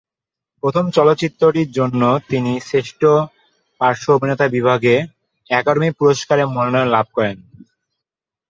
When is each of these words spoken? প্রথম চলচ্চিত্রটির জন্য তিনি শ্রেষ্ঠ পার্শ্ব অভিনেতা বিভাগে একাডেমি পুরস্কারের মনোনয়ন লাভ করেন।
প্রথম 0.63 0.85
চলচ্চিত্রটির 0.89 1.69
জন্য 1.71 2.01
তিনি 2.29 2.51
শ্রেষ্ঠ 2.59 3.01
পার্শ্ব 3.81 4.07
অভিনেতা 4.13 4.45
বিভাগে 4.47 4.95
একাডেমি 5.49 5.89
পুরস্কারের 5.91 6.47
মনোনয়ন 6.47 6.87
লাভ 6.87 7.05
করেন। 7.13 7.37